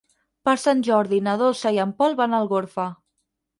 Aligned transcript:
Per 0.47 0.55
Sant 0.61 0.81
Jordi 0.87 1.19
na 1.27 1.35
Dolça 1.43 1.73
i 1.77 1.79
en 1.85 1.93
Pol 2.01 2.19
van 2.23 2.35
a 2.39 2.43
Algorfa. 2.47 2.91